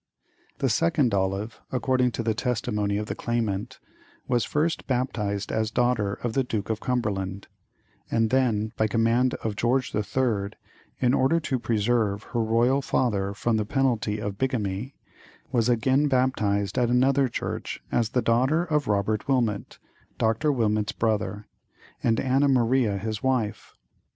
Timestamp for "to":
2.13-2.23, 11.41-11.59